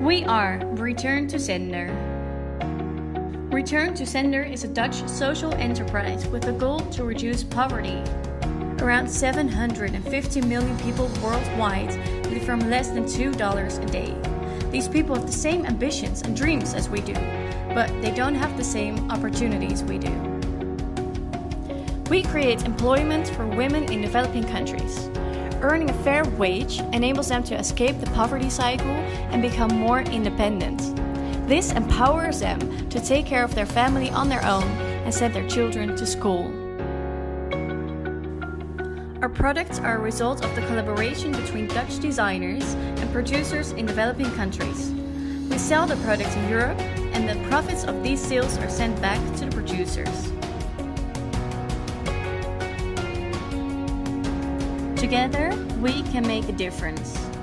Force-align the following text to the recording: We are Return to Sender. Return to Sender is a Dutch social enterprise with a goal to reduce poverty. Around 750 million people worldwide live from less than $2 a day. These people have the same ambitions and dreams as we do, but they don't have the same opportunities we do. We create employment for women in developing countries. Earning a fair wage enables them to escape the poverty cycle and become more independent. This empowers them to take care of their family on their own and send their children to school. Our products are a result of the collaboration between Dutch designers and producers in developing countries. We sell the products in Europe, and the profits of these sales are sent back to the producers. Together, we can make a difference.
We 0.00 0.24
are 0.24 0.60
Return 0.72 1.26
to 1.28 1.38
Sender. 1.38 1.92
Return 3.50 3.94
to 3.94 4.06
Sender 4.06 4.42
is 4.42 4.64
a 4.64 4.68
Dutch 4.68 5.06
social 5.08 5.52
enterprise 5.54 6.26
with 6.28 6.46
a 6.46 6.52
goal 6.52 6.80
to 6.80 7.04
reduce 7.04 7.42
poverty. 7.42 8.02
Around 8.82 9.08
750 9.08 10.40
million 10.42 10.78
people 10.78 11.06
worldwide 11.22 11.94
live 12.26 12.42
from 12.44 12.60
less 12.70 12.90
than 12.90 13.04
$2 13.04 13.82
a 13.82 13.86
day. 13.86 14.14
These 14.70 14.88
people 14.88 15.16
have 15.16 15.26
the 15.26 15.32
same 15.32 15.66
ambitions 15.66 16.22
and 16.22 16.36
dreams 16.36 16.74
as 16.74 16.88
we 16.88 17.00
do, 17.00 17.14
but 17.74 17.88
they 18.02 18.12
don't 18.12 18.34
have 18.34 18.56
the 18.56 18.64
same 18.64 19.10
opportunities 19.10 19.82
we 19.82 19.98
do. 19.98 20.12
We 22.10 22.22
create 22.22 22.62
employment 22.64 23.28
for 23.28 23.46
women 23.46 23.90
in 23.92 24.02
developing 24.02 24.44
countries. 24.44 25.08
Earning 25.62 25.90
a 25.90 26.02
fair 26.04 26.24
wage 26.24 26.80
enables 26.92 27.28
them 27.28 27.42
to 27.44 27.54
escape 27.54 27.98
the 28.00 28.10
poverty 28.10 28.50
cycle 28.50 28.86
and 29.30 29.40
become 29.40 29.70
more 29.70 30.00
independent. 30.00 30.78
This 31.48 31.72
empowers 31.72 32.40
them 32.40 32.88
to 32.90 33.00
take 33.00 33.24
care 33.24 33.42
of 33.42 33.54
their 33.54 33.66
family 33.66 34.10
on 34.10 34.28
their 34.28 34.44
own 34.44 34.64
and 35.04 35.14
send 35.14 35.34
their 35.34 35.48
children 35.48 35.96
to 35.96 36.06
school. 36.06 36.52
Our 39.22 39.30
products 39.30 39.78
are 39.78 39.96
a 39.96 40.00
result 40.00 40.44
of 40.44 40.54
the 40.54 40.60
collaboration 40.62 41.32
between 41.32 41.68
Dutch 41.68 42.00
designers 42.00 42.74
and 42.74 43.10
producers 43.10 43.72
in 43.72 43.86
developing 43.86 44.30
countries. 44.32 44.90
We 45.50 45.56
sell 45.58 45.86
the 45.86 45.96
products 45.96 46.36
in 46.36 46.48
Europe, 46.48 46.78
and 47.14 47.28
the 47.28 47.48
profits 47.48 47.84
of 47.84 48.02
these 48.02 48.20
sales 48.20 48.58
are 48.58 48.68
sent 48.68 49.00
back 49.00 49.20
to 49.38 49.46
the 49.46 49.50
producers. 49.52 50.30
Together, 54.96 55.54
we 55.82 56.02
can 56.04 56.26
make 56.26 56.48
a 56.48 56.52
difference. 56.52 57.35